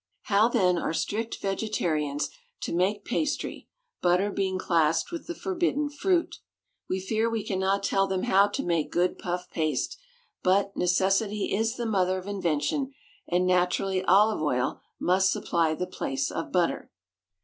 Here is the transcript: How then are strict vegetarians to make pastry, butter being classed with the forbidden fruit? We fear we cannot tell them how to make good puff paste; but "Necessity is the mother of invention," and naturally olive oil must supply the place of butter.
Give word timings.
How 0.23 0.47
then 0.47 0.79
are 0.79 0.95
strict 0.95 1.37
vegetarians 1.43 2.31
to 2.61 2.73
make 2.73 3.05
pastry, 3.05 3.67
butter 4.01 4.31
being 4.31 4.57
classed 4.57 5.11
with 5.11 5.27
the 5.27 5.35
forbidden 5.35 5.91
fruit? 5.91 6.37
We 6.89 6.99
fear 6.99 7.29
we 7.29 7.43
cannot 7.43 7.83
tell 7.83 8.07
them 8.07 8.23
how 8.23 8.47
to 8.47 8.63
make 8.63 8.91
good 8.91 9.19
puff 9.19 9.51
paste; 9.51 9.99
but 10.41 10.75
"Necessity 10.75 11.53
is 11.53 11.75
the 11.75 11.85
mother 11.85 12.17
of 12.17 12.25
invention," 12.25 12.95
and 13.27 13.45
naturally 13.45 14.03
olive 14.05 14.41
oil 14.41 14.81
must 14.99 15.31
supply 15.31 15.75
the 15.75 15.85
place 15.85 16.31
of 16.31 16.51
butter. 16.51 16.89